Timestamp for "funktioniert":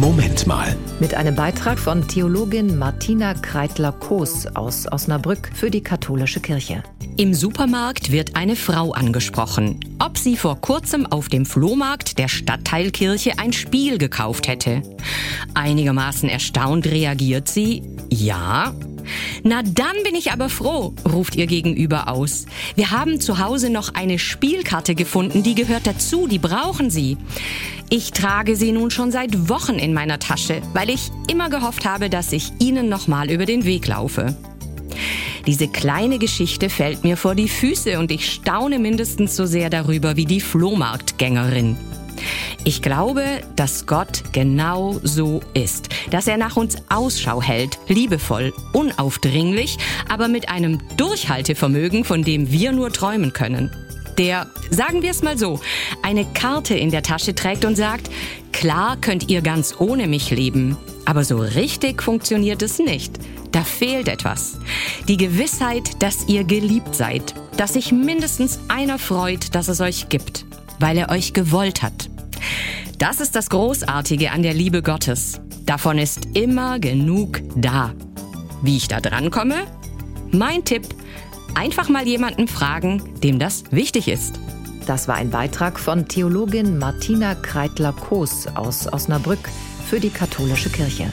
62.02-62.60